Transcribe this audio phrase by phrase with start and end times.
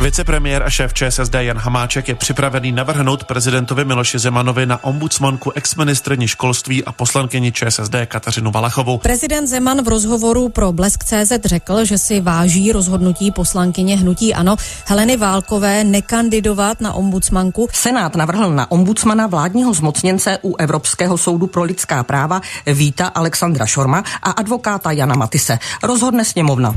[0.00, 6.28] Vicepremiér a šéf ČSSD Jan Hamáček je připravený navrhnout prezidentovi Miloši Zemanovi na ombudsmanku exministrní
[6.28, 8.98] školství a poslankyni ČSSD Kateřinu Valachovou.
[8.98, 15.16] Prezident Zeman v rozhovoru pro Blesk.cz řekl, že si váží rozhodnutí poslankyně Hnutí Ano Heleny
[15.16, 17.68] Válkové nekandidovat na ombudsmanku.
[17.72, 24.04] Senát navrhl na ombudsmana vládního zmocněnce u Evropského soudu pro lidská práva Víta Alexandra Šorma
[24.22, 25.58] a advokáta Jana Matise.
[25.82, 26.74] Rozhodne sněmovna.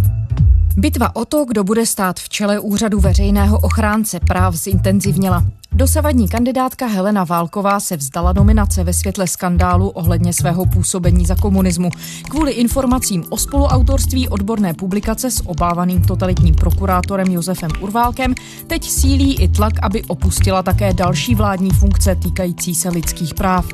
[0.78, 5.45] Bitva o to, kdo bude stát v čele úřadu veřejného ochránce práv zintenzivněla.
[5.72, 11.90] Dosavadní kandidátka Helena Válková se vzdala nominace ve světle skandálu ohledně svého působení za komunismu.
[12.30, 18.36] Kvůli informacím o spoluautorství odborné publikace s obávaným totalitním prokurátorem Josefem Urválkem
[18.67, 23.66] teď sílí i tlak, aby opustila také další vládní funkce týkající se lidských práv.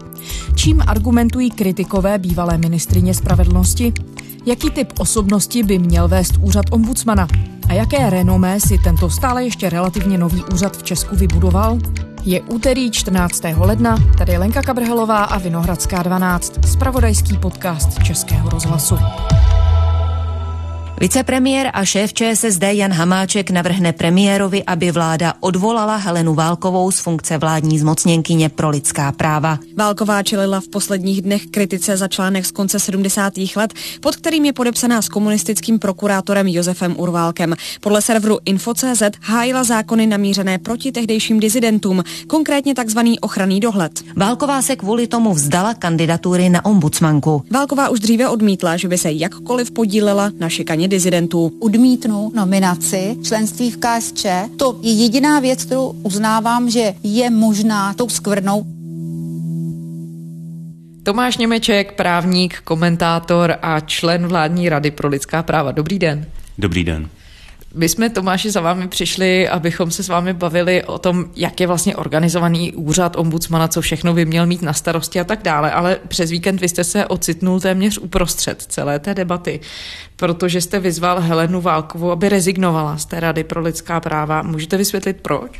[0.56, 3.94] Čím argumentují kritikové bývalé ministrině spravedlnosti?
[4.46, 7.28] Jaký typ osobnosti by měl vést úřad ombudsmana?
[7.70, 11.80] A jaké renomé si tento stále ještě relativně nový úřad v Česku vybudoval?
[12.26, 13.44] Je úterý 14.
[13.58, 18.96] ledna, tady Lenka Kabrhelová a Vinohradská 12, spravodajský podcast Českého rozhlasu.
[21.00, 27.38] Vicepremiér a šéf ČSSD Jan Hamáček navrhne premiérovi, aby vláda odvolala Helenu Válkovou z funkce
[27.38, 29.60] vládní zmocněnkyně pro lidská práva.
[29.78, 33.34] Válková čelila v posledních dnech kritice za článek z konce 70.
[33.56, 37.56] let, pod kterým je podepsaná s komunistickým prokurátorem Josefem Urválkem.
[37.82, 43.00] Podle serveru Info.cz hájila zákony namířené proti tehdejším dizidentům, konkrétně tzv.
[43.22, 44.04] ochranný dohled.
[44.16, 47.44] Válková se kvůli tomu vzdala kandidatury na ombudsmanku.
[47.52, 51.52] Válková už dříve odmítla, že by se jakkoliv podílela na šikaně dizidentů.
[51.60, 54.26] Odmítnu nominaci členství v KSČ.
[54.58, 58.66] To je jediná věc, kterou uznávám, že je možná tou skvrnou.
[61.04, 65.72] Tomáš Němeček, právník, komentátor a člen vládní rady pro lidská práva.
[65.72, 66.26] Dobrý den.
[66.58, 67.10] Dobrý den.
[67.74, 71.68] My jsme, Tomáši, za vámi přišli, abychom se s vámi bavili o tom, jak je
[71.68, 76.00] vlastně organizovaný úřad ombudsmana, co všechno by měl mít na starosti a tak dále, ale
[76.08, 79.60] přes víkend vy jste se ocitnul téměř uprostřed celé té debaty,
[80.16, 84.42] protože jste vyzval Helenu Válkovou, aby rezignovala z té Rady pro lidská práva.
[84.42, 85.52] Můžete vysvětlit proč?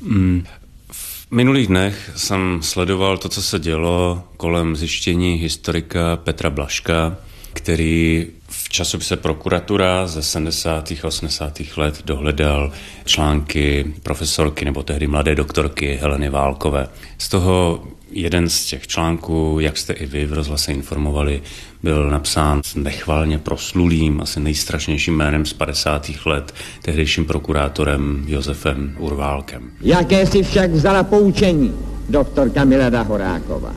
[0.00, 0.44] Mm,
[0.92, 7.16] v minulých dnech jsem sledoval to, co se dělo kolem zjištění historika Petra Blaška,
[7.52, 8.26] který
[8.74, 10.90] časopise Prokuratura ze 70.
[10.90, 11.60] a 80.
[11.76, 12.72] let dohledal
[13.04, 16.88] články profesorky nebo tehdy mladé doktorky Heleny Válkové.
[17.18, 21.42] Z toho jeden z těch článků, jak jste i vy v rozhlase informovali,
[21.82, 26.10] byl napsán s nechvalně proslulým, asi nejstrašnějším jménem z 50.
[26.26, 29.70] let, tehdejším prokurátorem Josefem Urválkem.
[29.80, 31.74] Jaké si však vzala poučení
[32.08, 33.74] doktorka Milada Horáková?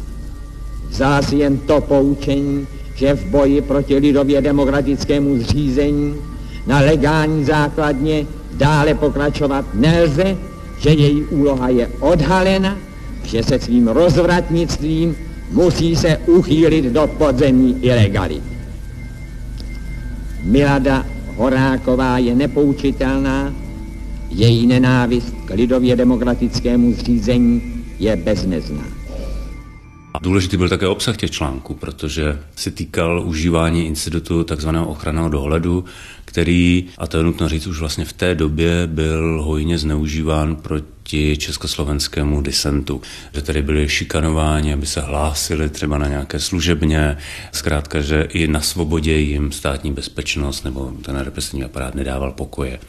[0.90, 6.16] Vzala si jen to poučení, že v boji proti lidově demokratickému zřízení
[6.68, 10.38] na legální základně dále pokračovat nelze,
[10.80, 12.78] že její úloha je odhalena,
[13.24, 15.16] že se svým rozvratnictvím
[15.52, 18.58] musí se uchýlit do podzemní ilegality.
[20.44, 21.06] Milada
[21.36, 23.54] Horáková je nepoučitelná,
[24.30, 27.62] její nenávist k lidově demokratickému zřízení
[28.00, 28.97] je bezmezná.
[30.22, 35.86] Důležitý byl také obsah těch článků, protože se týkal užívání institutu takzvaného ochranného dohledu,
[36.26, 41.38] který, a to je nutno říct, už vlastně v té době byl hojně zneužíván proti
[41.38, 43.02] československému disentu.
[43.34, 47.18] Že tady byli šikanováni, aby se hlásili třeba na nějaké služebně,
[47.52, 52.80] zkrátka, že i na svobodě jim státní bezpečnost nebo ten represivní aparát nedával pokoje.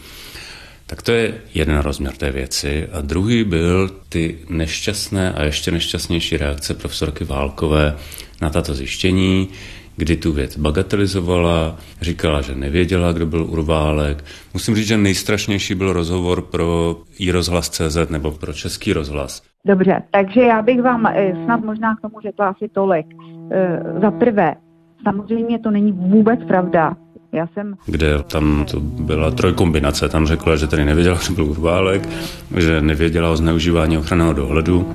[0.91, 2.88] Tak to je jeden rozměr té věci.
[2.93, 7.97] A druhý byl ty nešťastné a ještě nešťastnější reakce profesorky Válkové
[8.43, 9.48] na tato zjištění,
[9.97, 14.25] kdy tu věc bagatelizovala, říkala, že nevěděla, kdo byl Urválek.
[14.54, 19.43] Musím říct, že nejstrašnější byl rozhovor pro i rozhlas CZ nebo pro Český rozhlas.
[19.65, 23.06] Dobře, takže já bych vám eh, snad možná k tomu řekla asi tolik.
[23.50, 24.54] Eh, za prvé,
[25.03, 26.97] samozřejmě to není vůbec pravda,
[27.33, 27.75] já jsem...
[27.87, 30.09] Kde tam to byla trojkombinace.
[30.09, 32.09] Tam řekla, že tady nevěděla, že byl Urválek,
[32.57, 34.95] že nevěděla o zneužívání ochranného dohledu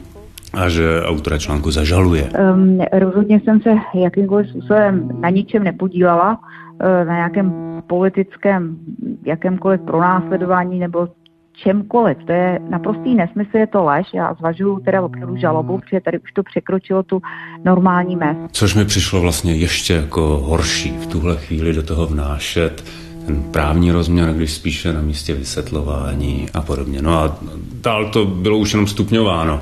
[0.53, 2.29] a že autora článku zažaluje.
[2.53, 7.53] Um, rozhodně jsem se jakýmkoliv způsobem na ničem nepodílala, uh, na nějakém
[7.87, 8.77] politickém,
[9.25, 11.07] jakémkoliv pronásledování nebo
[11.53, 12.17] čemkoliv.
[12.25, 14.07] To je naprostý nesmysl, je to lež.
[14.13, 17.21] Já zvažuju teda opravdu žalobu, protože tady už to překročilo tu
[17.65, 18.37] normální mez.
[18.51, 22.83] Což mi přišlo vlastně ještě jako horší v tuhle chvíli do toho vnášet
[23.25, 27.01] ten právní rozměr, když spíše na místě vysvětlování a podobně.
[27.01, 27.37] No a
[27.81, 29.61] dál to bylo už jenom stupňováno.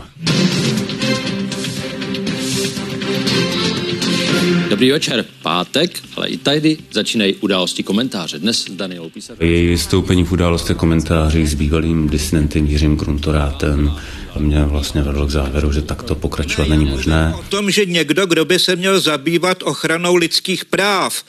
[4.82, 8.40] Dobrý večer, pátek, ale i tady začínají události komentáře.
[8.40, 9.44] Dnes s Danielou Písar.
[9.44, 13.92] Její vystoupení v události komentářích s bývalým disidentem Jiřím Kruntorátem
[14.40, 17.34] mě vlastně vedl k závěru, že takto pokračovat není možné.
[17.40, 21.24] O tom, že někdo, kdo by se měl zabývat ochranou lidských práv,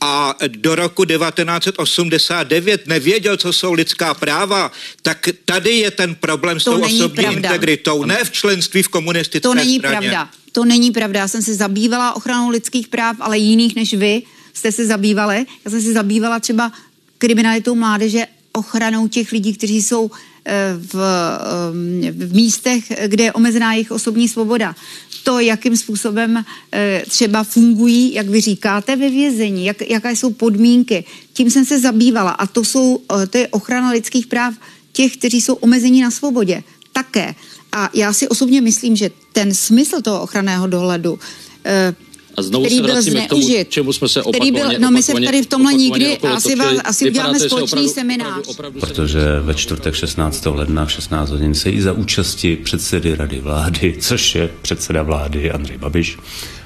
[0.00, 4.72] a do roku 1989 nevěděl, co jsou lidská práva,
[5.02, 7.32] tak tady je ten problém s To tou osobní pravda.
[7.32, 10.08] integritou, ne v členství v komunistické To není straně.
[10.10, 10.30] pravda.
[10.52, 11.20] To není pravda.
[11.20, 14.22] Já jsem se zabývala ochranou lidských práv, ale jiných než vy
[14.52, 15.46] jste se zabývali.
[15.64, 16.72] Já jsem se zabývala třeba
[17.18, 20.10] kriminalitou mládeže, ochranou těch lidí, kteří jsou
[20.78, 24.74] v, eh, v místech, kde je omezená jejich osobní svoboda.
[25.24, 31.04] To, jakým způsobem eh, třeba fungují, jak vy říkáte, ve vězení, jak, jaké jsou podmínky.
[31.32, 34.54] Tím jsem se zabývala a to, jsou, eh, to je ochrana lidských práv
[34.92, 36.62] těch, kteří jsou omezení na svobodě.
[36.92, 37.34] Také.
[37.72, 41.18] A já si osobně myslím, že ten smysl toho ochranného dohledu
[41.64, 41.94] eh,
[42.36, 44.90] A znovu který se byl vracíme k tomu, zneužit, čemu jsme se opakovaně, byl, no
[44.90, 48.56] my se tady v tomhle nikdy, asi, vás, asi uděláme společný opravdu- seminář.
[48.80, 50.46] Protože ve čtvrtek 16.
[50.46, 55.50] ledna v 16 hodin se i za účasti předsedy Rady vlády, což je předseda vlády
[55.50, 56.18] Andrej Babiš,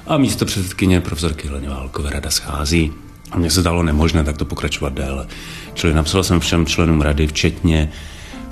[0.07, 2.93] a místo předsedkyně profesorky Heleny Válkové rada schází.
[3.31, 5.27] A mně se dalo nemožné takto pokračovat déle.
[5.75, 7.93] Čili napsal jsem všem členům rady, včetně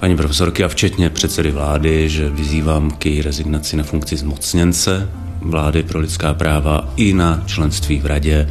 [0.00, 5.82] paní profesorky a včetně předsedy vlády, že vyzývám k její rezignaci na funkci zmocněnce vlády
[5.82, 8.48] pro lidská práva i na členství v radě,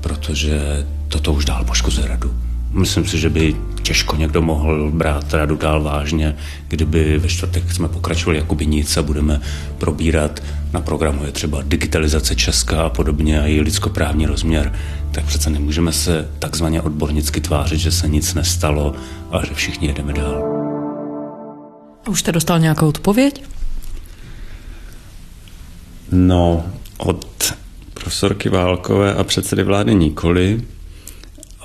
[0.00, 2.34] protože toto už dál poškozuje radu.
[2.70, 6.36] Myslím si, že by těžko někdo mohl brát radu dál vážně,
[6.68, 9.40] kdyby ve čtvrtek jsme pokračovali jako by nic a budeme
[9.78, 10.42] probírat
[10.72, 14.72] na programu je třeba digitalizace Česka a podobně a její lidskoprávní rozměr,
[15.12, 18.94] tak přece nemůžeme se takzvaně odbornicky tvářit, že se nic nestalo
[19.30, 20.42] a že všichni jedeme dál.
[22.08, 23.42] Už jste dostal nějakou odpověď?
[26.12, 26.64] No,
[26.96, 27.52] od
[27.94, 30.62] profesorky Válkové a předsedy vlády nikoli,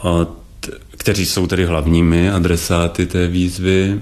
[0.01, 0.29] od,
[0.97, 3.99] kteří jsou tedy hlavními adresáty té výzvy.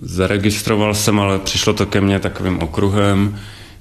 [0.00, 3.38] Zaregistroval jsem, ale přišlo to ke mně takovým okruhem,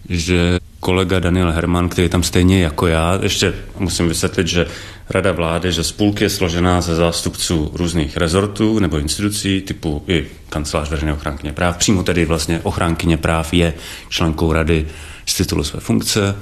[0.10, 4.66] že kolega Daniel Herman, který tam stejně jako já, ještě musím vysvětlit, že
[5.10, 10.90] Rada vlády, že spolk je složená ze zástupců různých rezortů nebo institucí typu i kancelář
[10.90, 11.78] veřejné ochránkyně práv.
[11.78, 13.74] Přímo tedy vlastně ochránkyně práv je
[14.10, 14.86] členkou rady
[15.30, 16.36] z titulu své funkce.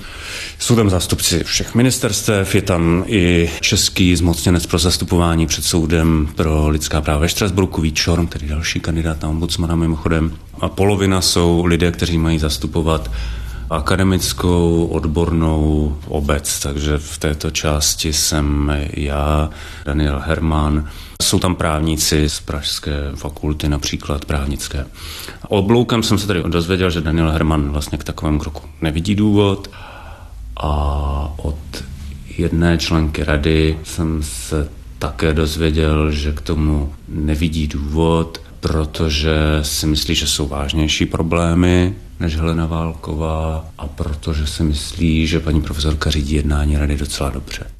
[0.59, 6.69] Jsou tam zástupci všech ministerstev, je tam i český zmocněnec pro zastupování před soudem pro
[6.69, 10.31] lidská práva ve Štrasburku, Šorm, tedy další kandidát na ombudsmana mimochodem.
[10.61, 13.11] A polovina jsou lidé, kteří mají zastupovat
[13.69, 19.49] akademickou odbornou obec, takže v této části jsem já,
[19.85, 20.89] Daniel Herman,
[21.21, 24.85] jsou tam právníci z Pražské fakulty, například právnické.
[25.47, 29.69] Obloukem jsem se tady dozvěděl, že Daniel Herman vlastně k takovému kroku nevidí důvod
[30.57, 31.83] a od
[32.37, 34.69] jedné členky rady jsem se
[34.99, 42.35] také dozvěděl, že k tomu nevidí důvod, protože si myslí, že jsou vážnější problémy než
[42.35, 47.76] Helena Válková a protože si myslí, že paní profesorka řídí jednání rady docela dobře.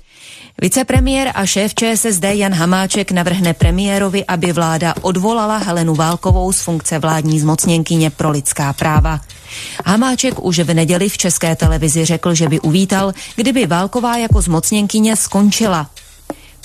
[0.62, 7.00] Vicepremiér a šéf ČSSD Jan Hamáček navrhne premiérovi, aby vláda odvolala Helenu Válkovou z funkce
[7.00, 9.22] vládní zmocněnkyně pro lidská práva.
[9.86, 15.16] Hamáček už v neděli v české televizi řekl, že by uvítal, kdyby Válková jako zmocněnkyně
[15.16, 15.90] skončila.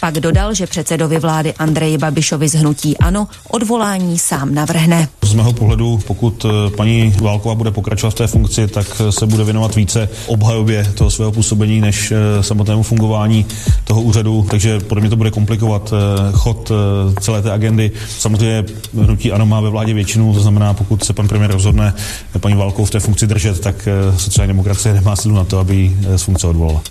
[0.02, 5.08] Pak dodal, že předsedovi vlády Andreji Babišovi z hnutí ANO odvolání sám navrhne.
[5.24, 9.26] Z mého pohledu, pokud eh, paní Válková bude pokračovat v té funkci, tak eh, se
[9.26, 13.46] bude věnovat více obhajobě toho svého působení než eh, samotnému fungování
[13.84, 15.94] toho úřadu, takže podle mě to bude komplikovat
[16.32, 16.72] chod
[17.20, 17.90] celé té agendy.
[18.18, 21.94] Samozřejmě hnutí ANO má ve vládě většinu, to znamená, pokud se pan premiér rozhodne
[22.40, 26.22] paní Válkovou v té funkci držet, tak sociální demokracie nemá sílu na to, aby z
[26.22, 26.82] funkce odvolala.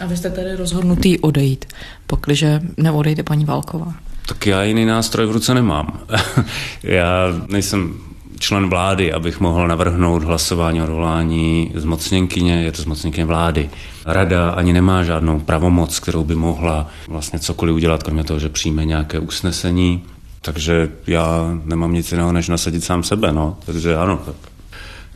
[0.00, 1.64] A vy jste tedy rozhodnutý odejít,
[2.06, 3.94] pokliže neodejde paní Válková.
[4.26, 6.00] Tak já jiný nástroj v ruce nemám.
[6.82, 7.08] já
[7.48, 7.94] nejsem
[8.38, 13.70] člen vlády, abych mohl navrhnout hlasování o odvolání zmocněnkyně, je to zmocněnkyně vlády.
[14.06, 18.84] Rada ani nemá žádnou pravomoc, kterou by mohla vlastně cokoliv udělat, kromě toho, že přijme
[18.84, 20.02] nějaké usnesení.
[20.40, 23.58] Takže já nemám nic jiného, než nasadit sám sebe, no.
[23.66, 24.34] Takže ano, tak.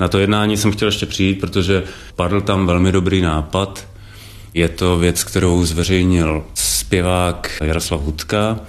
[0.01, 1.83] Na to jednání jsem chtěl ještě přijít, protože
[2.17, 3.87] padl tam velmi dobrý nápad.
[4.55, 8.61] Je to věc, kterou zveřejnil zpěvák Jaroslav Hudka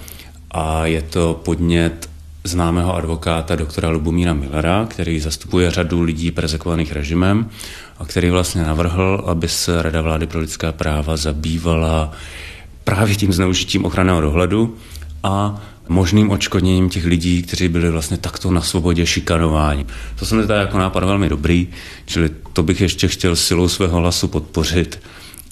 [0.52, 2.10] a je to podnět
[2.44, 7.50] známého advokáta doktora Lubomíra Millera, který zastupuje řadu lidí prezekovaných režimem
[8.00, 12.12] a který vlastně navrhl, aby se Rada vlády pro lidská práva zabývala
[12.84, 14.76] právě tím zneužitím ochranného dohledu
[15.24, 19.86] a možným očkodněním těch lidí, kteří byli vlastně takto na svobodě šikanováni.
[20.20, 21.68] To se mi zdá jako nápad velmi dobrý,
[22.06, 25.00] čili to bych ještě chtěl silou svého hlasu podpořit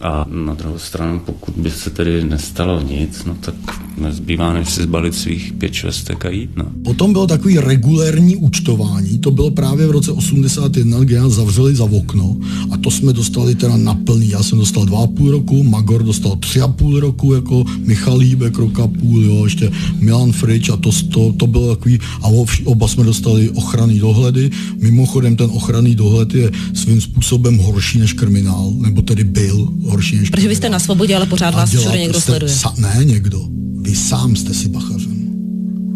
[0.01, 3.55] A na druhou stranu, pokud by se tedy nestalo nic, no tak
[3.99, 6.49] nezbývá, než si zbalit svých pět švestek a jít.
[6.55, 6.65] No.
[6.83, 11.83] Potom bylo takový regulérní účtování, to bylo právě v roce 81, kdy nás zavřeli za
[11.83, 12.37] okno
[12.71, 14.29] a to jsme dostali teda na plný.
[14.29, 18.17] Já jsem dostal dva a půl roku, Magor dostal tři a půl roku, jako Michal
[18.17, 22.27] Líbek roka půl, jo, ještě Milan Frič a to, to, to bylo takový, a
[22.65, 24.51] oba jsme dostali ochranný dohledy.
[24.77, 30.29] Mimochodem ten ochranný dohled je svým způsobem horší než kriminál, nebo tedy byl horší než
[30.29, 32.53] Protože vy jste na svobodě, ale pořád vás všude někdo sleduje.
[32.55, 33.59] Sa, ne někdo.
[33.89, 35.29] Vy sám jste si bachařem.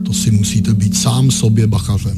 [0.05, 2.17] To si musíte být sám sobě bachařem.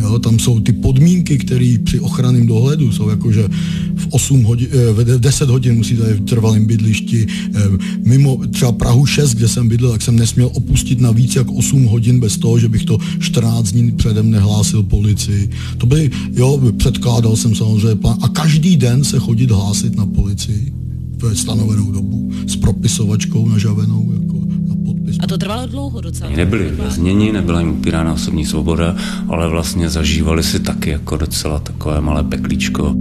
[0.00, 3.48] Jo, tam jsou ty podmínky, které při ochranném dohledu jsou jako, že
[3.94, 7.26] v, 8 hodin, eh, v 10 hodin musíte v trvalém bydlišti.
[7.54, 7.60] Eh,
[8.04, 11.84] mimo třeba Prahu 6, kde jsem bydlel, tak jsem nesměl opustit na víc jak 8
[11.84, 15.50] hodin bez toho, že bych to 14 dní předem nehlásil policii.
[15.78, 18.18] To by, jo, předkládal jsem samozřejmě plán.
[18.20, 20.83] A každý den se chodit hlásit na policii
[21.28, 24.12] ve stanovenou dobu s propisovačkou nažavenou.
[24.12, 24.38] Jako
[24.68, 25.16] na podpis.
[25.20, 26.30] A to trvalo dlouho docela.
[26.30, 28.96] Nebyli vězněni, nebyla jim upírána osobní svoboda,
[29.28, 32.94] ale vlastně zažívali si taky jako docela takové malé peklíčko.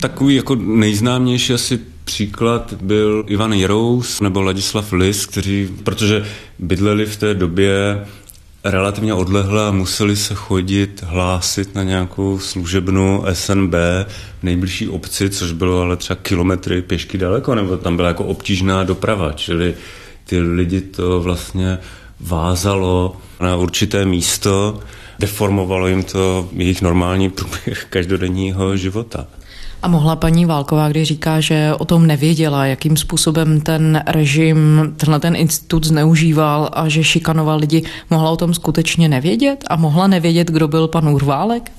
[0.00, 6.24] Takový jako nejznámější asi příklad byl Ivan Jerous nebo Ladislav Lis, kteří, protože
[6.58, 8.04] bydleli v té době
[8.64, 13.74] relativně odlehle a museli se chodit hlásit na nějakou služebnu SNB
[14.40, 18.84] v nejbližší obci, což bylo ale třeba kilometry pěšky daleko, nebo tam byla jako obtížná
[18.84, 19.74] doprava, čili
[20.24, 21.78] ty lidi to vlastně
[22.20, 24.80] vázalo na určité místo,
[25.18, 29.26] deformovalo jim to jejich normální průběh každodenního života.
[29.84, 34.58] A mohla paní Válková, když říká, že o tom nevěděla, jakým způsobem ten režim,
[34.96, 39.64] tenhle ten institut zneužíval a že šikanoval lidi, mohla o tom skutečně nevědět?
[39.70, 41.72] A mohla nevědět, kdo byl pan Urválek?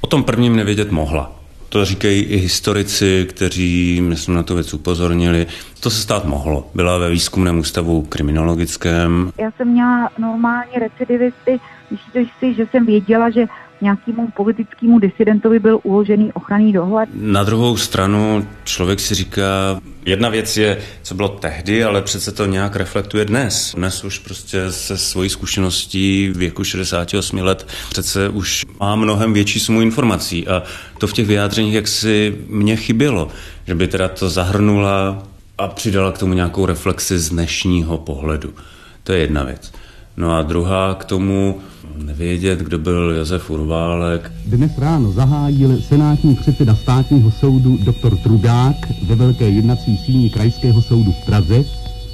[0.00, 1.32] O tom prvním nevědět mohla.
[1.68, 5.46] To říkají i historici, kteří, myslím, na tu věc upozornili.
[5.80, 6.66] To se stát mohlo.
[6.74, 9.32] Byla ve výzkumném ústavu kriminologickém.
[9.38, 11.60] Já jsem měla normálně recidivisty,
[11.90, 13.46] myslíte si, že jsem věděla, že
[13.80, 17.08] nějakému politickému disidentovi byl uložený ochranný dohled.
[17.14, 22.46] Na druhou stranu člověk si říká, jedna věc je, co bylo tehdy, ale přece to
[22.46, 23.74] nějak reflektuje dnes.
[23.76, 29.80] Dnes už prostě se svojí zkušeností věku 68 let přece už má mnohem větší sumu
[29.80, 30.62] informací a
[30.98, 33.28] to v těch vyjádřeních jak si mě chybělo,
[33.66, 35.22] že by teda to zahrnula
[35.58, 38.54] a přidala k tomu nějakou reflexi z dnešního pohledu.
[39.02, 39.72] To je jedna věc.
[40.16, 41.60] No a druhá k tomu,
[41.96, 44.32] nevědět, kdo byl Josef Urválek.
[44.46, 48.16] Dnes ráno zahájil senátní předseda státního soudu dr.
[48.16, 51.64] Trudák ve velké jednací síni Krajského soudu v Praze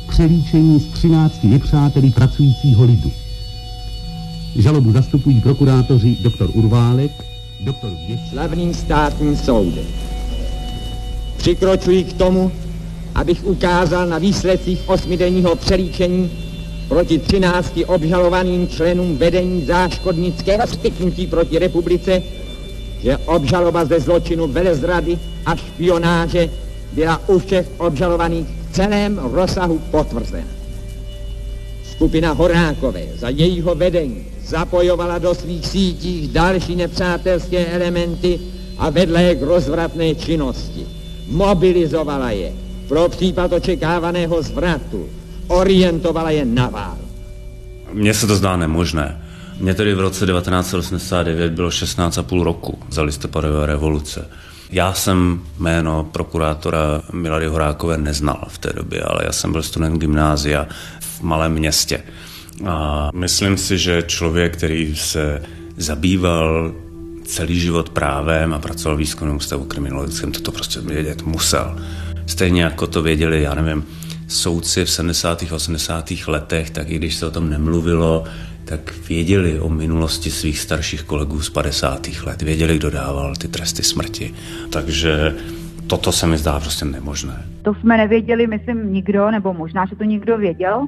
[0.08, 3.12] přelíčení z 13 nepřáteli pracujícího lidu.
[4.56, 6.48] Žalobu zastupují prokurátoři dr.
[6.52, 7.10] Urválek,
[7.60, 7.88] dr.
[8.06, 8.20] Věc.
[8.30, 9.84] Slavným státním soudem.
[11.36, 12.52] Přikročuji k tomu,
[13.14, 16.30] abych ukázal na výsledcích osmidenního přelíčení
[16.88, 22.22] proti 13 obžalovaným členům vedení záškodnického styknutí proti republice,
[23.02, 26.50] že obžaloba ze zločinu velezrady a špionáže
[26.92, 30.56] byla u všech obžalovaných v celém rozsahu potvrzena.
[31.90, 38.40] Skupina Horákové za jejího vedení zapojovala do svých sítí další nepřátelské elementy
[38.78, 40.86] a vedla je k rozvratné činnosti.
[41.26, 42.52] Mobilizovala je
[42.88, 45.06] pro případ očekávaného zvratu,
[45.48, 46.98] orientovala je na vál.
[47.92, 49.22] Mně se to zdá nemožné.
[49.60, 54.28] Mně tedy v roce 1989 bylo 16,5 roku za listopadové revoluce.
[54.70, 59.98] Já jsem jméno prokurátora Milady Horákové neznal v té době, ale já jsem byl student
[59.98, 60.66] gymnázia
[61.00, 62.02] v malém městě.
[62.66, 65.42] A myslím si, že člověk, který se
[65.76, 66.72] zabýval
[67.24, 71.76] celý život právem a pracoval v výzkumném ústavu kriminologickém, to prostě vědět musel.
[72.26, 73.84] Stejně jako to věděli, já nevím,
[74.26, 75.42] soudci v 70.
[75.42, 76.10] a 80.
[76.26, 78.24] letech, tak i když se o tom nemluvilo,
[78.64, 82.08] tak věděli o minulosti svých starších kolegů z 50.
[82.26, 82.42] let.
[82.42, 84.34] Věděli, kdo dával ty tresty smrti.
[84.72, 85.34] Takže
[85.86, 87.46] toto se mi zdá prostě nemožné.
[87.62, 90.86] To jsme nevěděli, myslím, nikdo, nebo možná, že to někdo věděl.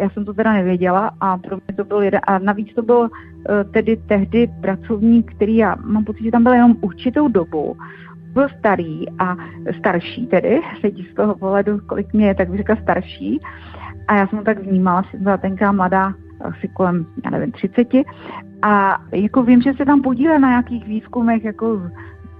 [0.00, 3.08] Já jsem to teda nevěděla a pro mě to byl jeden, a navíc to byl
[3.08, 7.76] eh, tedy tehdy pracovník, který já mám pocit, že tam byl jenom určitou dobu
[8.32, 9.36] byl starý a
[9.78, 13.40] starší tedy, sedí z toho pohledu, kolik mě je, tak bych řekla starší.
[14.08, 17.88] A já jsem ho tak vnímala, jsem byla tenká mladá, asi kolem, já nevím, 30.
[18.62, 21.80] A jako vím, že se tam podílel na nějakých výzkumech, jako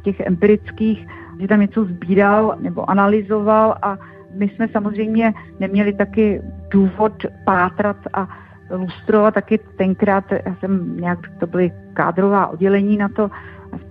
[0.02, 1.06] těch empirických,
[1.40, 3.99] že tam něco sbíral nebo analyzoval a
[4.35, 7.12] my jsme samozřejmě neměli taky důvod
[7.44, 8.28] pátrat a
[8.70, 13.30] lustrovat taky tenkrát, já jsem nějak, to byly kádrová oddělení na to,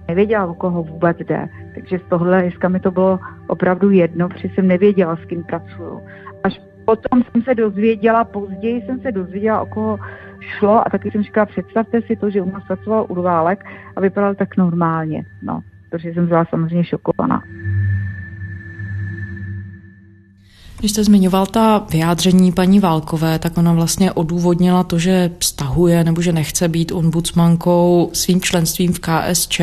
[0.09, 1.49] nevěděla, o koho vůbec jde.
[1.75, 6.01] Takže z tohle hlediska mi to bylo opravdu jedno, protože jsem nevěděla, s kým pracuju.
[6.43, 9.99] Až potom jsem se dozvěděla, později jsem se dozvěděla, o koho
[10.39, 13.63] šlo a taky jsem říkala, představte si to, že u nás pracoval Urválek
[13.95, 15.25] a vypadal tak normálně.
[15.41, 17.43] No, protože jsem byla samozřejmě šokovaná.
[20.79, 26.21] Když jste zmiňoval ta vyjádření paní Válkové, tak ona vlastně odůvodnila to, že stahuje nebo
[26.21, 29.61] že nechce být ombudsmankou svým členstvím v KSČ,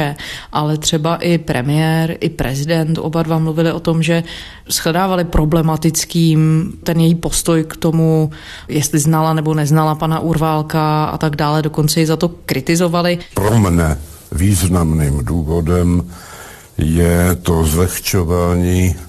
[0.53, 4.23] ale třeba i premiér, i prezident, oba dva mluvili o tom, že
[4.69, 8.31] shledávali problematickým ten její postoj k tomu,
[8.69, 13.19] jestli znala nebo neznala pana Urválka a tak dále, dokonce ji za to kritizovali.
[13.35, 13.99] Pro mne
[14.33, 16.03] významným důvodem
[16.79, 19.06] je to zlehčování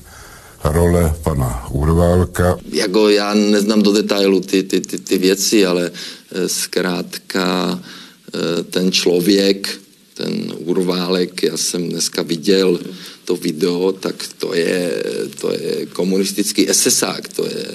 [0.72, 2.58] role pana Urválka.
[2.72, 8.92] Jako já neznám do detailu ty, ty, ty, ty věci, ale eh, zkrátka eh, ten
[8.92, 9.80] člověk,
[10.14, 12.80] ten Urválek, já jsem dneska viděl
[13.26, 15.04] to video, tak to je,
[15.42, 17.68] to je komunistický SSák, to je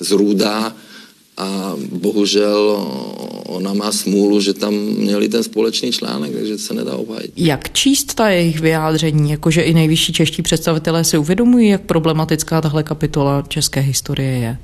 [0.00, 0.76] zrůda,
[1.40, 2.86] a bohužel
[3.46, 7.32] ona má smůlu, že tam měli ten společný článek, takže se nedá obhajit.
[7.36, 12.82] Jak číst ta jejich vyjádření, jakože i nejvyšší čeští představitelé si uvědomují, jak problematická tahle
[12.82, 14.58] kapitola české historie je?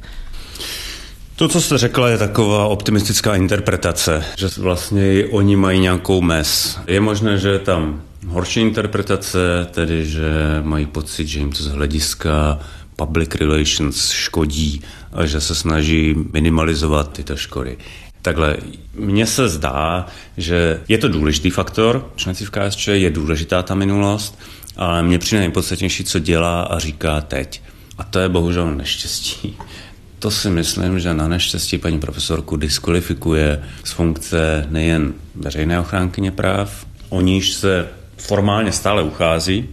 [1.36, 6.78] To, co jste řekla, je taková optimistická interpretace, že vlastně oni mají nějakou mes.
[6.86, 9.38] Je možné, že je tam horší interpretace,
[9.70, 10.30] tedy že
[10.62, 12.60] mají pocit, že jim to z hlediska
[12.96, 14.80] public relations škodí
[15.12, 17.78] a že se snaží minimalizovat tyto škody.
[18.22, 18.56] Takhle,
[18.94, 24.38] mně se zdá, že je to důležitý faktor, členství v KSČ je důležitá ta minulost,
[24.76, 27.62] ale mě přijde nejpodstatnější, co dělá a říká teď.
[27.98, 29.56] A to je bohužel neštěstí.
[30.18, 36.86] To si myslím, že na neštěstí paní profesorku diskvalifikuje z funkce nejen veřejné ochránkyně práv,
[37.08, 39.68] o níž se formálně stále uchází,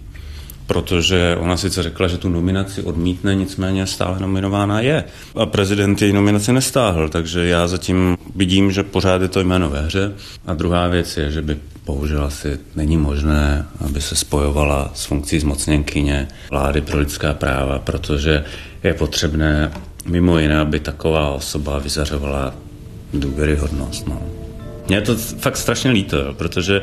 [0.67, 5.03] protože ona sice řekla, že tu nominaci odmítne, nicméně stále nominována je.
[5.36, 9.82] A prezident její nominaci nestáhl, takže já zatím vidím, že pořád je to jméno ve
[9.82, 10.13] hře.
[10.46, 15.39] A druhá věc je, že by bohužel asi není možné, aby se spojovala s funkcí
[15.39, 18.43] zmocněnkyně vlády pro lidská práva, protože
[18.84, 19.71] je potřebné
[20.06, 22.56] mimo jiné, aby taková osoba vyzařovala
[23.13, 24.08] důvěryhodnost.
[24.08, 24.21] No.
[24.88, 26.82] Mně je to fakt strašně líto, protože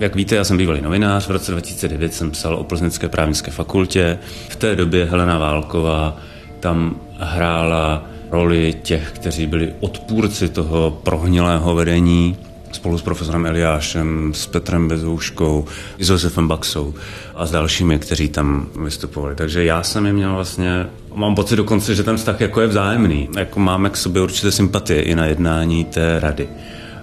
[0.00, 4.18] jak víte, já jsem bývalý novinář, v roce 2009 jsem psal o Plzeňské právnické fakultě.
[4.48, 6.16] V té době Helena Válková
[6.60, 12.36] tam hrála roli těch, kteří byli odpůrci toho prohnilého vedení
[12.72, 15.64] spolu s profesorem Eliášem, s Petrem Bezouškou,
[15.98, 16.94] s Josefem Baxou
[17.34, 19.34] a s dalšími, kteří tam vystupovali.
[19.34, 23.28] Takže já jsem je měl vlastně, mám pocit dokonce, že ten vztah jako je vzájemný.
[23.36, 26.48] Jako máme k sobě určité sympatie i na jednání té rady.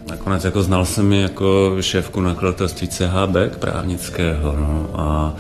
[0.09, 5.35] Nakonec jako znal jsem ji jako šéfku nakladatelství CHB právnického no, a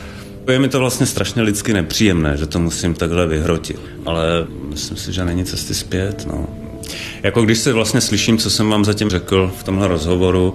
[0.51, 5.13] je mi to vlastně strašně lidsky nepříjemné, že to musím takhle vyhrotit, ale myslím si,
[5.13, 6.27] že není cesty zpět.
[6.27, 6.47] No.
[7.23, 10.53] Jako když se vlastně slyším, co jsem vám zatím řekl v tomhle rozhovoru,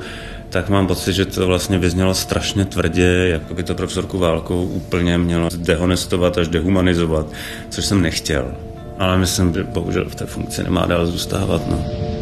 [0.51, 5.19] tak mám pocit, že to vlastně vyznělo strašně tvrdě, jako by to profesorku Válkou úplně
[5.19, 7.27] mělo dehonestovat až dehumanizovat,
[7.71, 8.55] což jsem nechtěl.
[8.99, 11.71] Ale myslím, že bohužel v té funkci nemá dál zůstávat.
[11.71, 12.14] No.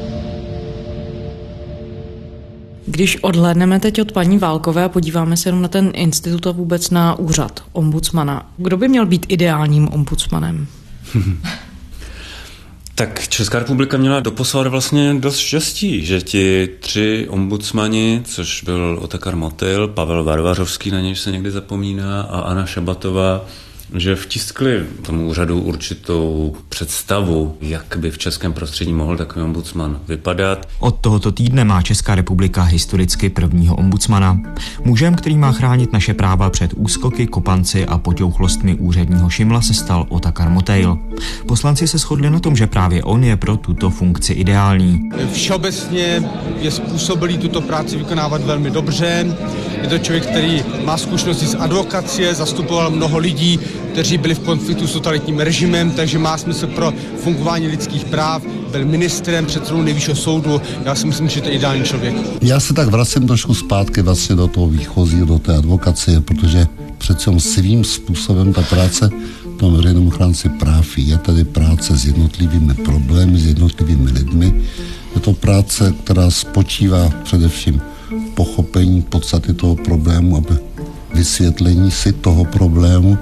[2.87, 6.91] Když odhlédneme teď od paní Válkové a podíváme se jenom na ten institut a vůbec
[6.91, 10.67] na úřad ombudsmana, kdo by měl být ideálním ombudsmanem?
[12.95, 19.37] Tak Česká republika měla doposovat vlastně dost štěstí, že ti tři ombudsmani, což byl Otakar
[19.37, 23.45] Motyl, Pavel Varvařovský, na něj se někdy zapomíná, a Anna Šabatová,
[23.95, 30.69] že vtiskli tomu úřadu určitou představu, jak by v českém prostředí mohl takový ombudsman vypadat.
[30.79, 34.41] Od tohoto týdne má Česká republika historicky prvního ombudsmana.
[34.85, 40.07] Mužem, který má chránit naše práva před úskoky, kopanci a potěuchlostmi úředního šimla se stal
[40.09, 40.99] Otakar Motejl.
[41.47, 45.01] Poslanci se shodli na tom, že právě on je pro tuto funkci ideální.
[45.33, 46.23] Všeobecně
[46.61, 49.37] je způsobilý tuto práci vykonávat velmi dobře.
[49.83, 53.59] Je to člověk, který má zkušenosti z advokacie, zastupoval mnoho lidí,
[53.93, 58.85] kteří byli v konfliktu s totalitním režimem, takže má smysl pro fungování lidských práv, byl
[58.85, 60.61] ministrem, předsedou nejvyššího soudu.
[60.85, 62.15] Já si myslím, že to je ideální člověk.
[62.43, 66.67] Já se tak vracím trošku zpátky vlastně do toho výchozí, do té advokacie, protože
[66.99, 69.11] přece svým způsobem ta práce
[69.63, 74.55] tom veřejném ochránci práv je tady práce s jednotlivými problémy, s jednotlivými lidmi.
[75.15, 77.83] Je to práce, která spočívá především
[78.35, 80.57] pochopení podstaty toho problému, aby
[81.15, 83.19] vysvětlení si toho problému,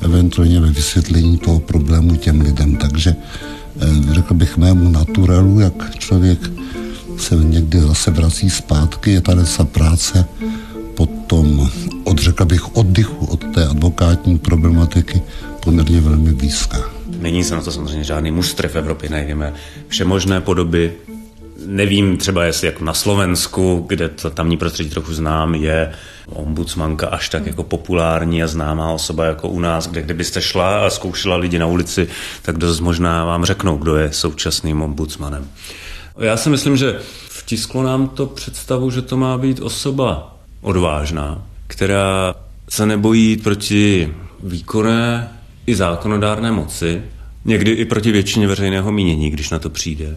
[0.00, 2.76] eventuálně ve vysvětlení toho problému těm lidem.
[2.76, 6.50] Takže eh, řekl bych mému naturelu, jak člověk
[7.18, 10.24] se někdy zase vrací zpátky, je tady ta práce
[10.94, 11.70] potom
[12.04, 15.22] od, řekl bych, oddychu od té advokátní problematiky
[15.64, 16.78] poměrně velmi blízká.
[17.20, 19.52] Není se na to samozřejmě žádný mustr v Evropě, najdeme
[19.88, 20.92] všemožné podoby.
[21.66, 25.92] Nevím třeba, jestli jako na Slovensku, kde to tamní prostředí trochu znám, je
[26.26, 30.90] ombudsmanka až tak jako populární a známá osoba jako u nás, kde kdybyste šla a
[30.90, 32.08] zkoušela lidi na ulici,
[32.42, 35.48] tak dost možná vám řeknou, kdo je současným ombudsmanem.
[36.18, 42.34] Já si myslím, že vtisklo nám to představu, že to má být osoba odvážná, která
[42.68, 45.28] se nebojí proti výkonné
[45.66, 47.02] i zákonodárné moci,
[47.44, 50.16] někdy i proti většině veřejného mínění, když na to přijde.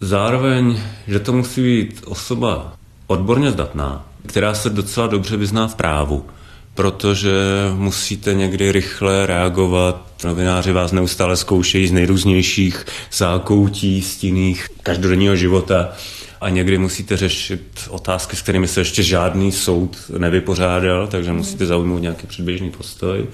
[0.00, 2.72] Zároveň, že to musí být osoba
[3.06, 6.24] odborně zdatná, která se docela dobře vyzná v právu,
[6.74, 7.32] protože
[7.74, 10.06] musíte někdy rychle reagovat.
[10.24, 15.88] Novináři vás neustále zkoušejí z nejrůznějších zákoutí, stinných každodenního života
[16.40, 22.02] a někdy musíte řešit otázky, s kterými se ještě žádný soud nevypořádal, takže musíte zaujmout
[22.02, 23.26] nějaký předběžný postoj.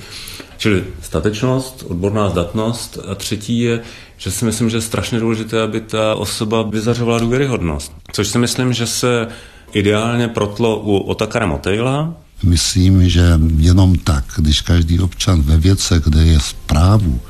[0.58, 3.80] Čili statečnost, odborná zdatnost a třetí je,
[4.16, 7.92] že si myslím, že je strašně důležité, aby ta osoba vyzařovala důvěryhodnost.
[8.12, 9.28] Což si myslím, že se
[9.72, 12.14] ideálně protlo u Otakara Motejla.
[12.42, 17.20] Myslím, že jenom tak, když každý občan ve věce, kde je zprávu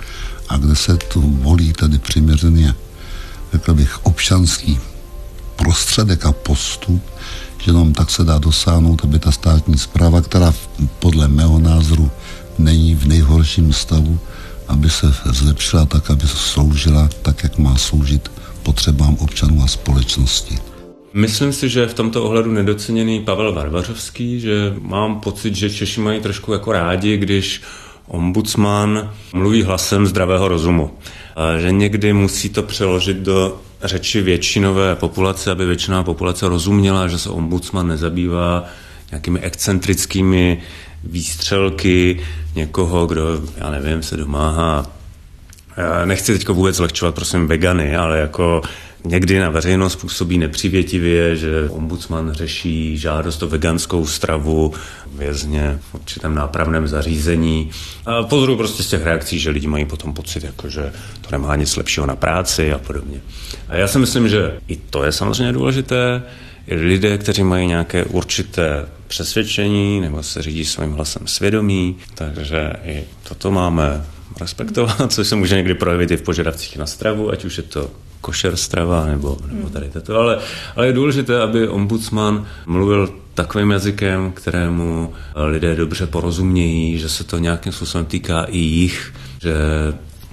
[0.49, 2.75] a kde se tu volí tedy přiměřeně,
[3.53, 4.79] řekl bych, občanský
[5.57, 7.03] prostředek a postup,
[7.59, 10.55] že jenom tak se dá dosáhnout, aby ta státní zpráva, která
[10.99, 12.11] podle mého názoru
[12.59, 14.19] není v nejhorším stavu,
[14.69, 18.31] aby se zlepšila tak, aby sloužila tak, jak má sloužit
[18.63, 20.59] potřebám občanů a společnosti.
[21.13, 26.21] Myslím si, že v tomto ohledu nedoceněný Pavel Varvařovský, že mám pocit, že Češi mají
[26.21, 27.63] trošku jako rádi, když
[28.09, 30.91] ombudsman mluví hlasem zdravého rozumu.
[31.59, 37.31] Že někdy musí to přeložit do řeči většinové populace, aby většinová populace rozuměla, že se
[37.31, 38.65] ombudsman nezabývá
[39.11, 40.59] nějakými excentrickými
[41.07, 42.21] výstřelky
[42.55, 44.87] někoho, kdo, já nevím, se domáhá.
[45.77, 48.63] Já nechci teď vůbec zlehčovat, prosím, vegany, ale jako
[49.05, 54.75] někdy na veřejnost působí nepřivětivě, že ombudsman řeší žádost o veganskou stravu
[55.15, 57.71] vězně v určitém nápravném zařízení.
[58.07, 61.57] A pozoruju prostě z těch reakcí, že lidi mají potom pocit, jako, že to nemá
[61.57, 63.21] nic lepšího na práci a podobně.
[63.69, 66.23] A já si myslím, že i to je samozřejmě důležité.
[66.69, 73.51] Lidé, kteří mají nějaké určité přesvědčení nebo se řídí svým hlasem svědomí, takže i toto
[73.51, 74.05] máme
[74.41, 77.91] respektovat, což se může někdy projevit i v požadavcích na stravu, ať už je to
[78.21, 80.17] košer strava nebo, nebo tady toto.
[80.17, 80.39] Ale,
[80.77, 87.39] ale je důležité, aby ombudsman mluvil takovým jazykem, kterému lidé dobře porozumějí, že se to
[87.39, 89.55] nějakým způsobem týká i jich, že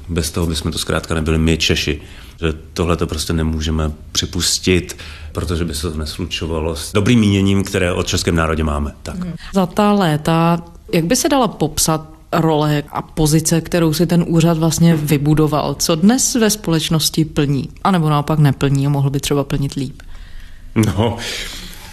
[0.09, 2.01] bez toho bychom to zkrátka nebyli my Češi.
[2.39, 4.97] Že tohle to prostě nemůžeme připustit,
[5.31, 8.91] protože by se to neslučovalo s dobrým míněním, které od českém národě máme.
[9.03, 9.15] Tak.
[9.53, 14.57] Za ta léta, jak by se dala popsat role a pozice, kterou si ten úřad
[14.57, 19.73] vlastně vybudoval, co dnes ve společnosti plní, anebo naopak neplní a mohl by třeba plnit
[19.73, 20.01] líp?
[20.75, 21.17] No,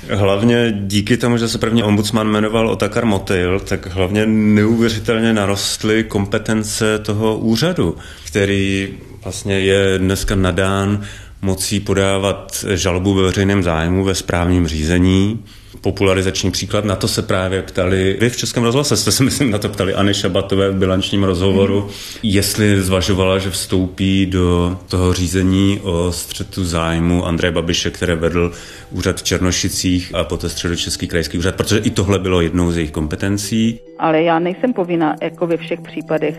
[0.08, 6.98] Hlavně díky tomu, že se první ombudsman jmenoval Otakar Motyl, tak hlavně neuvěřitelně narostly kompetence
[6.98, 8.88] toho úřadu, který
[9.24, 11.02] vlastně je dneska nadán
[11.42, 15.44] mocí podávat žalobu ve veřejném zájmu ve správním řízení,
[15.80, 16.84] popularizační příklad.
[16.84, 19.94] Na to se právě ptali vy v Českém rozhlase, jste se myslím na to ptali
[19.94, 21.88] Anny Šabatové v bilančním rozhovoru, mm.
[22.22, 28.52] jestli zvažovala, že vstoupí do toho řízení o střetu zájmu Andreje Babiše, které vedl
[28.90, 32.90] úřad v Černošicích a poté středočeský krajský úřad, protože i tohle bylo jednou z jejich
[32.90, 33.80] kompetencí.
[33.98, 36.38] Ale já nejsem povinna, jako ve všech případech,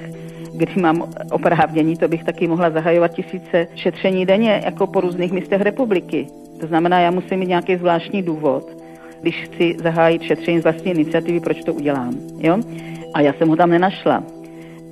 [0.65, 5.62] když mám oprávnění, to bych taky mohla zahajovat tisíce šetření denně, jako po různých místech
[5.62, 6.28] republiky.
[6.60, 8.82] To znamená, já musím mít nějaký zvláštní důvod
[9.21, 12.15] když chci zahájit šetření z vlastní iniciativy, proč to udělám.
[12.38, 12.58] Jo?
[13.13, 14.24] A já jsem ho tam nenašla.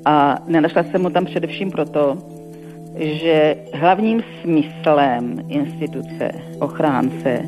[0.06, 2.18] A nenašla jsem ho tam především proto,
[2.96, 7.42] že hlavním smyslem instituce ochránce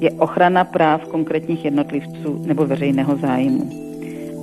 [0.00, 3.70] je ochrana práv konkrétních jednotlivců nebo veřejného zájmu.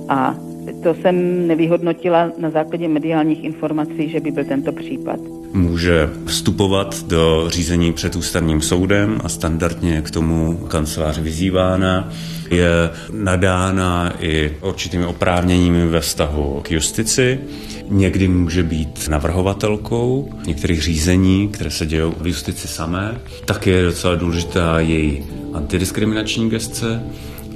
[0.08, 0.34] A
[0.82, 5.20] to jsem nevyhodnotila na základě mediálních informací, že by byl tento případ
[5.54, 12.12] může vstupovat do řízení před ústavním soudem a standardně k tomu kancelář vyzývána.
[12.50, 17.40] Je nadána i určitými oprávněními ve vztahu k justici.
[17.88, 23.20] Někdy může být navrhovatelkou některých řízení, které se dějí v justici samé.
[23.44, 27.02] Tak je docela důležitá její antidiskriminační gestce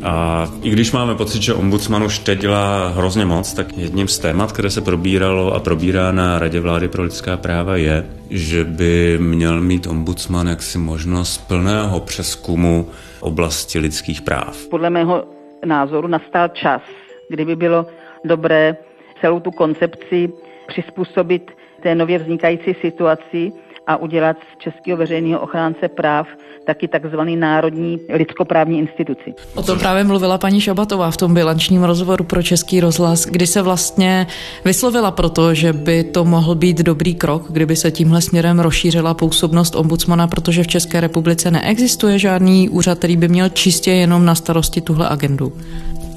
[0.03, 4.19] a i když máme pocit, že ombudsman už teď dělá hrozně moc, tak jedním z
[4.19, 9.19] témat, které se probíralo a probírá na Radě vlády pro lidská práva je, že by
[9.21, 12.89] měl mít ombudsman jaksi možnost plného přeskumu
[13.21, 14.67] oblasti lidských práv.
[14.71, 15.25] Podle mého
[15.65, 16.83] názoru nastal čas,
[17.31, 17.87] kdyby bylo
[18.25, 18.77] dobré
[19.21, 20.33] celou tu koncepci
[20.69, 21.51] přizpůsobit
[21.83, 23.53] té nově vznikající situaci
[23.89, 26.27] a udělat z Českého veřejného ochránce práv
[26.67, 29.35] taky takzvaný národní lidskoprávní instituci.
[29.55, 33.63] O tom právě mluvila paní Šabatová v tom bilančním rozhovoru pro Český rozhlas, kdy se
[33.63, 34.27] vlastně
[34.65, 39.77] vyslovila proto, že by to mohl být dobrý krok, kdyby se tímhle směrem rozšířila působnost
[39.77, 44.81] ombudsmana, protože v České republice neexistuje žádný úřad, který by měl čistě jenom na starosti
[44.81, 45.53] tuhle agendu.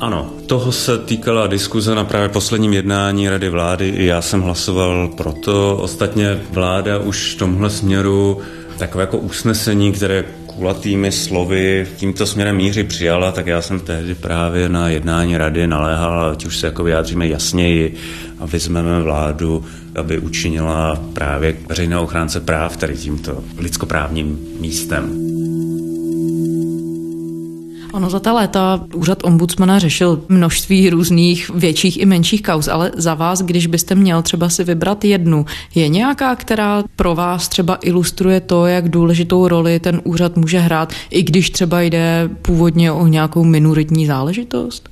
[0.01, 3.89] Ano, toho se týkala diskuze na právě posledním jednání Rady vlády.
[3.89, 5.77] I já jsem hlasoval proto.
[5.77, 8.41] Ostatně vláda už v tomhle směru
[8.77, 14.69] takové jako usnesení, které kulatými slovy tímto směrem míři přijala, tak já jsem tehdy právě
[14.69, 17.95] na jednání rady naléhal, ať už se jako vyjádříme jasněji
[18.39, 25.30] a vyzmeme vládu, aby učinila právě veřejného ochránce práv tady tímto lidskoprávním místem.
[27.93, 33.13] Ono za ta léta úřad ombudsmana řešil množství různých větších i menších kauz, ale za
[33.13, 38.39] vás, když byste měl třeba si vybrat jednu, je nějaká, která pro vás třeba ilustruje
[38.39, 43.43] to, jak důležitou roli ten úřad může hrát, i když třeba jde původně o nějakou
[43.43, 44.89] minoritní záležitost?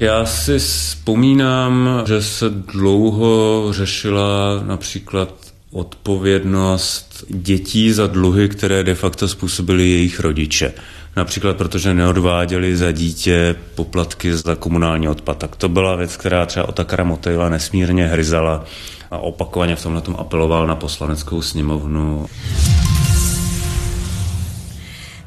[0.00, 5.34] Já si vzpomínám, že se dlouho řešila například
[5.72, 10.72] odpovědnost dětí za dluhy, které de facto způsobili jejich rodiče
[11.16, 15.38] například protože neodváděli za dítě poplatky za komunální odpad.
[15.38, 18.64] Tak to byla věc, která třeba Otakara Motejla nesmírně hryzala
[19.10, 22.26] a opakovaně v tomhle apeloval na poslaneckou sněmovnu.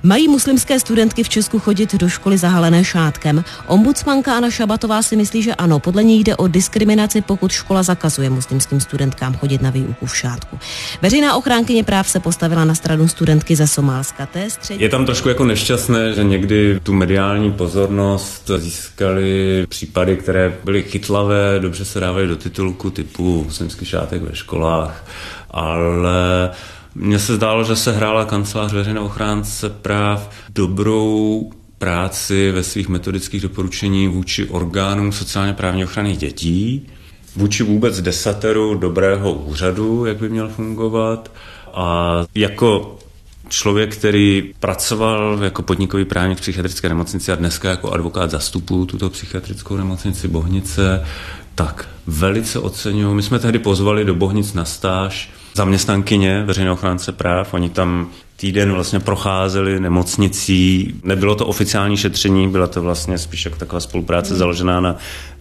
[0.06, 3.44] Mají muslimské studentky v Česku chodit do školy zahalené šátkem?
[3.68, 5.80] Ombudsmanka Anna Šabatová si myslí, že ano.
[5.80, 10.60] Podle ní jde o diskriminaci, pokud škola zakazuje muslimským studentkám chodit na výuku v šátku.
[11.02, 14.26] Veřejná ochránkyně práv se postavila na stranu studentky ze Somálska.
[14.26, 14.84] Té střední...
[14.84, 21.60] Je tam trošku jako nešťastné, že někdy tu mediální pozornost získaly případy, které byly chytlavé,
[21.60, 25.06] dobře se dávají do titulku typu muslimský šátek ve školách,
[25.52, 26.50] ale
[26.96, 33.42] mně se zdálo, že se hrála kancelář veřejného ochránce práv dobrou práci ve svých metodických
[33.42, 36.88] doporučení vůči orgánům sociálně právní ochrany dětí,
[37.36, 41.32] vůči vůbec desateru dobrého úřadu, jak by měl fungovat.
[41.74, 42.98] A jako
[43.50, 49.10] člověk, který pracoval jako podnikový právník v psychiatrické nemocnici a dneska jako advokát zastupu tuto
[49.10, 51.06] psychiatrickou nemocnici Bohnice,
[51.56, 53.14] tak velice oceňuji.
[53.14, 57.54] My jsme tehdy pozvali do Bohnic na stáž zaměstnankyně veřejného ochránce práv.
[57.54, 60.94] Oni tam týden vlastně procházeli nemocnicí.
[61.04, 64.40] Nebylo to oficiální šetření, byla to vlastně spíš jako taková spolupráce mm.
[64.40, 64.96] založená na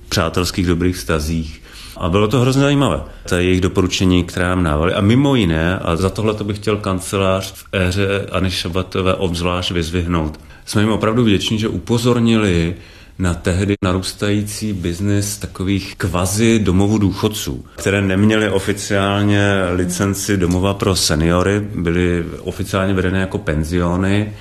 [0.09, 1.63] přátelských dobrých vztazích.
[1.97, 4.95] A bylo to hrozně zajímavé, to je jejich doporučení, které nám dávali.
[4.95, 9.71] A mimo jiné, a za tohle to bych chtěl kancelář v éře Ani Šabatové obzvlášť
[9.71, 10.41] vyzvihnout.
[10.65, 12.75] Jsme jim opravdu vděční, že upozornili
[13.19, 21.61] na tehdy narůstající biznis takových kvazi domovů důchodců, které neměly oficiálně licenci domova pro seniory,
[21.61, 24.33] byly oficiálně vedené jako penziony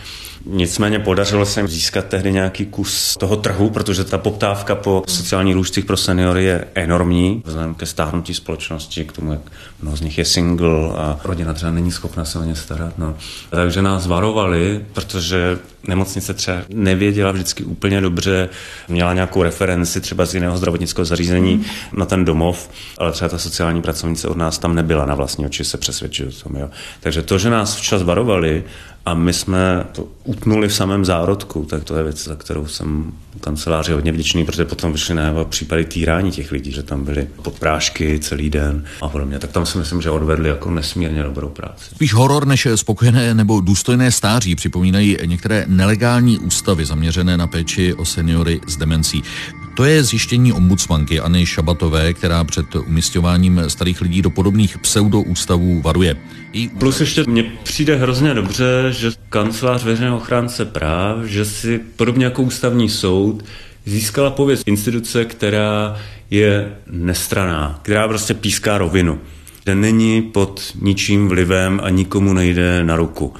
[0.45, 5.55] Nicméně podařilo se jim získat tehdy nějaký kus toho trhu, protože ta poptávka po sociálních
[5.55, 9.41] lůžcích pro seniory je enormní, vzhledem ke stárnutí společnosti, k tomu, jak
[9.81, 12.97] mnoho z nich je single a rodina třeba není schopna se o ně starat.
[12.97, 13.15] No.
[13.49, 18.49] Takže nás varovali, protože nemocnice třeba nevěděla vždycky úplně dobře,
[18.87, 21.63] měla nějakou referenci třeba z jiného zdravotnického zařízení mm.
[21.93, 25.63] na ten domov, ale třeba ta sociální pracovnice od nás tam nebyla na vlastní oči,
[25.63, 26.61] se přesvědčit o tom.
[26.61, 26.69] Jo.
[26.99, 28.63] Takže to, že nás včas varovali
[29.05, 33.11] a my jsme to utnuli v samém zárodku, tak to je věc, za kterou jsem
[33.41, 38.19] kanceláři hodně vděčný, protože potom vyšly na případy týrání těch lidí, že tam byly podprášky
[38.19, 39.39] celý den a podobně.
[39.39, 41.95] Tak tam si myslím, že odvedli jako nesmírně dobrou práci.
[41.95, 48.05] Spíš horor než spokojené nebo důstojné stáří připomínají některé nelegální ústavy zaměřené na péči o
[48.05, 49.23] seniory s demencí.
[49.75, 56.15] To je zjištění ombudsmanky Anny Šabatové, která před umistováním starých lidí do podobných pseudoústavů varuje.
[56.53, 56.69] I...
[56.69, 62.41] Plus ještě mně přijde hrozně dobře, že kancelář veřejného ochránce práv, že si podobně jako
[62.41, 63.45] ústavní soud
[63.85, 65.97] získala pověst instituce, která
[66.29, 69.19] je nestraná, která prostě píská rovinu,
[69.67, 73.33] že není pod ničím vlivem a nikomu nejde na ruku.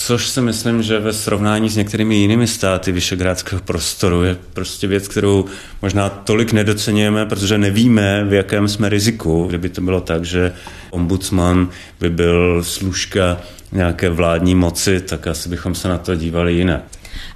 [0.00, 5.08] Což si myslím, že ve srovnání s některými jinými státy Vyšegrádského prostoru je prostě věc,
[5.08, 5.44] kterou
[5.82, 9.44] možná tolik nedocenujeme, protože nevíme, v jakém jsme riziku.
[9.48, 10.52] Kdyby to bylo tak, že
[10.90, 11.68] ombudsman
[12.00, 13.40] by byl služka
[13.72, 16.82] nějaké vládní moci, tak asi bychom se na to dívali jinak.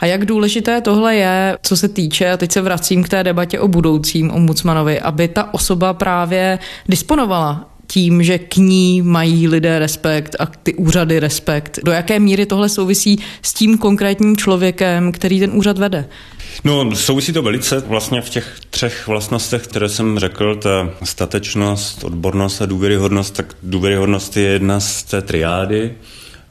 [0.01, 3.61] A jak důležité tohle je, co se týče, a teď se vracím k té debatě
[3.61, 10.37] o budoucím ombudsmanovi, aby ta osoba právě disponovala tím, že k ní mají lidé respekt
[10.39, 11.79] a ty úřady respekt.
[11.85, 16.09] Do jaké míry tohle souvisí s tím konkrétním člověkem, který ten úřad vede?
[16.65, 22.63] No, souvisí to velice vlastně v těch třech vlastnostech, které jsem řekl, ta statečnost, odbornost
[22.63, 25.95] a důvěryhodnost, tak důvěryhodnost je jedna z té triády.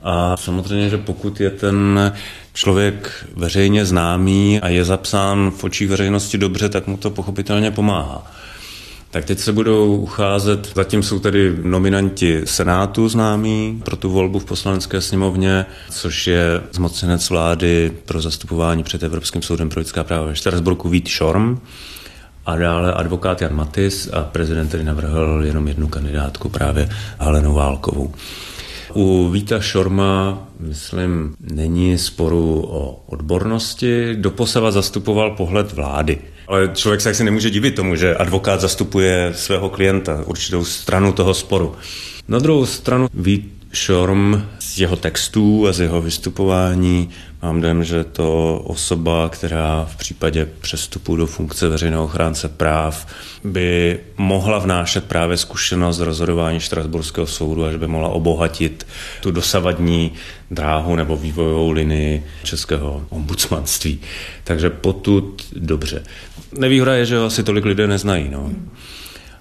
[0.03, 2.13] A samozřejmě, že pokud je ten
[2.53, 8.31] člověk veřejně známý a je zapsán v očích veřejnosti dobře, tak mu to pochopitelně pomáhá.
[9.11, 14.45] Tak teď se budou ucházet, zatím jsou tady nominanti Senátu známí pro tu volbu v
[14.45, 20.35] poslanecké sněmovně, což je zmocněnec vlády pro zastupování před Evropským soudem pro lidská práva ve
[20.35, 21.59] Štrasburku Vít Šorm
[22.45, 28.13] a dále advokát Jan Matis a prezident tedy navrhl jenom jednu kandidátku právě Halenu Válkovou.
[28.93, 34.15] U Víta Šorma, myslím, není sporu o odbornosti.
[34.15, 36.17] Doposava zastupoval pohled vlády.
[36.51, 41.33] Ale člověk se asi nemůže divit tomu, že advokát zastupuje svého klienta, určitou stranu toho
[41.33, 41.75] sporu.
[42.27, 47.09] Na druhou stranu Vít Šorm z jeho textů a z jeho vystupování
[47.41, 53.07] mám dojem, že to osoba, která v případě přestupu do funkce veřejného ochránce práv
[53.43, 58.87] by mohla vnášet právě zkušenost rozhodování Štrasburského soudu, až by mohla obohatit
[59.21, 60.11] tu dosavadní
[60.51, 63.99] dráhu nebo vývojovou linii českého ombudsmanství.
[64.43, 66.03] Takže potud dobře.
[66.57, 68.29] Nevýhoda je, že ho asi tolik lidé neznají.
[68.29, 68.51] No.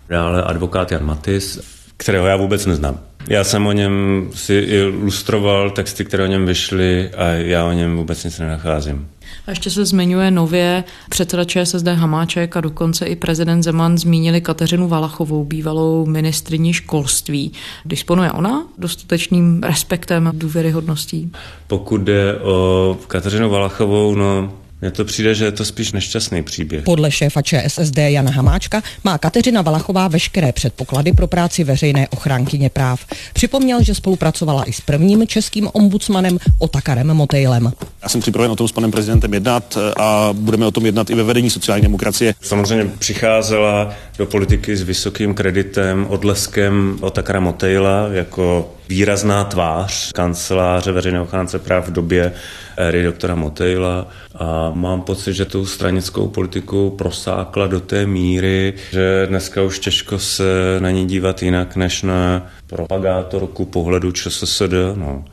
[0.08, 1.60] Dále advokát Jan Matis,
[1.96, 3.09] kterého já vůbec neznám.
[3.28, 7.96] Já jsem o něm si ilustroval texty, které o něm vyšly a já o něm
[7.96, 9.08] vůbec nic nenacházím.
[9.46, 14.88] A ještě se zmiňuje nově předseda ČSSD Hamáček a dokonce i prezident Zeman zmínili Kateřinu
[14.88, 17.52] Valachovou, bývalou ministriní školství.
[17.84, 21.32] Disponuje ona dostatečným respektem, důvěryhodností?
[21.66, 26.84] Pokud jde o Kateřinu Valachovou, no mně to přijde, že je to spíš nešťastný příběh.
[26.84, 33.06] Podle šéfa ČSSD Jana Hamáčka má Kateřina Valachová veškeré předpoklady pro práci veřejné ochránkyně práv.
[33.32, 37.72] Připomněl, že spolupracovala i s prvním českým ombudsmanem Otakarem Motejlem.
[38.02, 41.10] Já jsem připraven o tom s panem prezidentem jednat eh, a budeme o tom jednat
[41.10, 42.34] i ve vedení sociální demokracie.
[42.40, 51.24] Samozřejmě přicházela do politiky s vysokým kreditem, odleskem Otakara Motejla jako výrazná tvář kanceláře veřejného
[51.24, 52.32] ochránce práv v době
[52.76, 59.26] éry doktora Motejla a mám pocit, že tou stranickou politiku prosákla do té míry, že
[59.28, 60.44] dneska už těžko se
[60.78, 64.72] na ní dívat jinak než na propagátorku pohledu ČSSD.
[64.94, 65.24] No.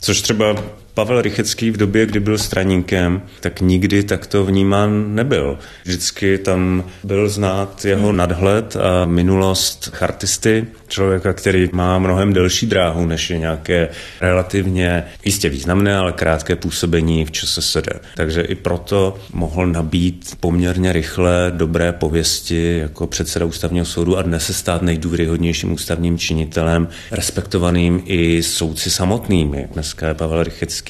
[0.00, 0.56] Což třeba
[0.94, 5.58] Pavel Rychecký v době, kdy byl straníkem, tak nikdy takto vnímán nebyl.
[5.84, 13.06] Vždycky tam byl znát jeho nadhled a minulost chartisty, člověka, který má mnohem delší dráhu,
[13.06, 13.88] než je nějaké
[14.20, 17.88] relativně jistě významné, ale krátké působení v ČSSD.
[18.16, 24.46] Takže i proto mohl nabít poměrně rychle dobré pověsti jako předseda ústavního soudu a dnes
[24.46, 29.68] se stát nejdůvěryhodnějším ústavním činitelem, respektovaným i soudci samotnými.
[29.72, 30.83] Dneska je Pavel Rychecký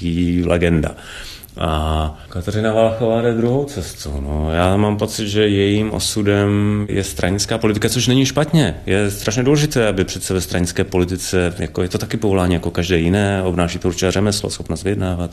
[0.46, 0.96] legenda.
[1.58, 4.20] A Kateřina Valachová jde druhou cestou.
[4.20, 4.52] No.
[4.52, 8.76] Já mám pocit, že jejím osudem je stranická politika, což není špatně.
[8.86, 12.98] Je strašně důležité, aby přece ve stranické politice, jako je to taky povolání jako každé
[12.98, 15.30] jiné, obnáší to určitě řemeslo, schopnost vyjednávat,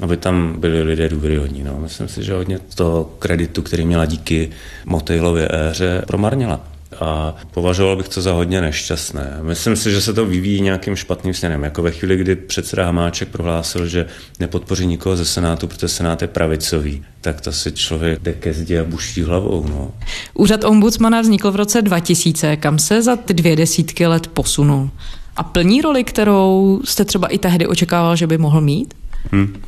[0.00, 1.62] aby tam byli lidé důvěryhodní.
[1.62, 1.78] No.
[1.80, 4.50] Myslím si, že hodně to kreditu, který měla díky
[4.84, 9.38] Motejlově éře, promarnila a považoval bych to za hodně nešťastné.
[9.42, 11.62] Myslím si, že se to vyvíjí nějakým špatným směrem.
[11.62, 14.06] Jako ve chvíli, kdy předseda Hamáček prohlásil, že
[14.40, 18.78] nepodpoří nikoho ze Senátu, protože Senát je pravicový, tak to si člověk jde ke zdi
[18.78, 19.66] a buští hlavou.
[19.68, 19.90] No.
[20.34, 24.90] Úřad ombudsmana vznikl v roce 2000, kam se za ty dvě desítky let posunul.
[25.36, 28.94] A plní roli, kterou jste třeba i tehdy očekával, že by mohl mít?
[29.32, 29.62] Hmm.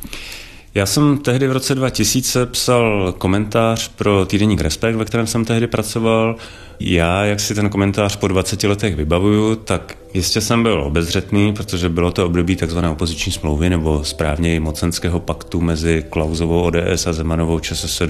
[0.77, 5.67] Já jsem tehdy v roce 2000 psal komentář pro týdeník Respekt, ve kterém jsem tehdy
[5.67, 6.35] pracoval.
[6.79, 11.89] Já, jak si ten komentář po 20 letech vybavuju, tak jistě jsem byl obezřetný, protože
[11.89, 12.77] bylo to období tzv.
[12.91, 18.01] opoziční smlouvy nebo správně mocenského paktu mezi Klauzovou ODS a Zemanovou ČSSD,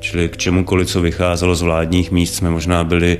[0.00, 3.18] čili k čemukoliv, co vycházelo z vládních míst, jsme možná byli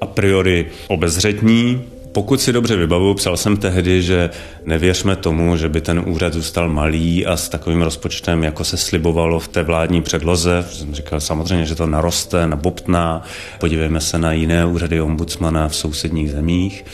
[0.00, 1.82] a priori obezřetní,
[2.16, 4.30] pokud si dobře vybavuju, psal jsem tehdy, že
[4.64, 9.40] nevěřme tomu, že by ten úřad zůstal malý a s takovým rozpočtem, jako se slibovalo
[9.40, 10.66] v té vládní předloze.
[10.70, 13.22] Jsem říkal samozřejmě, že to naroste, nabobtná.
[13.60, 16.84] Podívejme se na jiné úřady ombudsmana v sousedních zemích.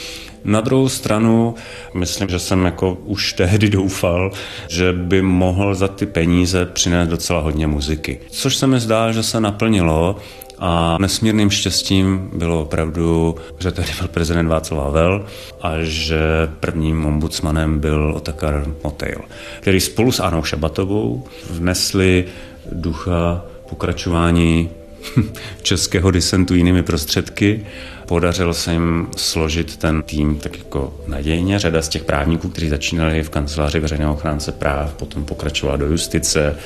[0.44, 1.54] Na druhou stranu,
[1.94, 4.30] myslím, že jsem jako už tehdy doufal,
[4.68, 8.20] že by mohl za ty peníze přinést docela hodně muziky.
[8.30, 10.16] Což se mi zdá, že se naplnilo
[10.64, 15.26] a nesmírným štěstím bylo opravdu, že tady byl prezident Václav Havel
[15.60, 16.20] a že
[16.60, 19.20] prvním ombudsmanem byl Otakar Motejl,
[19.60, 22.24] který spolu s Anou Šabatovou vnesli
[22.72, 24.70] ducha pokračování
[25.62, 27.66] českého disentu jinými prostředky.
[28.06, 31.58] Podařilo se jim složit ten tým tak jako nadějně.
[31.58, 36.56] Řada z těch právníků, kteří začínali v kanceláři veřejného ochránce práv, potom pokračovala do justice,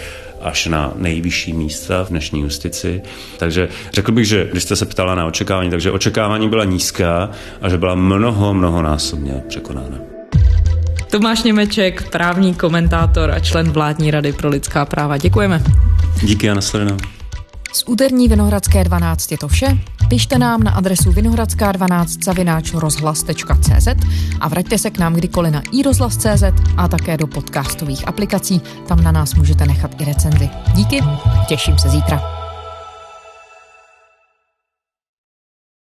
[0.46, 3.02] až na nejvyšší místa v dnešní justici.
[3.38, 7.30] Takže řekl bych, že když jste se ptala na očekávání, takže očekávání byla nízká
[7.62, 9.98] a že byla mnoho, mnohonásobně překonána.
[11.10, 15.16] Tomáš Němeček, právní komentátor a člen vládní rady pro lidská práva.
[15.16, 15.62] Děkujeme.
[16.22, 16.96] Díky a nasledanou.
[17.76, 19.78] Z úterní Vinohradské 12 je to vše.
[20.08, 23.88] Pište nám na adresu vinohradská12 zavináč rozhlas.cz
[24.40, 26.44] a vraťte se k nám kdykoliv na iRozhlas.cz
[26.76, 28.60] a také do podcastových aplikací.
[28.88, 30.50] Tam na nás můžete nechat i recenzi.
[30.74, 31.04] Díky,
[31.48, 32.45] těším se zítra.